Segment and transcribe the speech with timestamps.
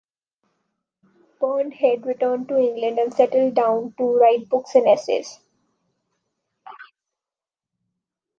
[1.39, 5.39] Bond Head returned to England and settled down to write books and essays.